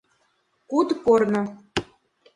[0.69, 1.43] Куд корно.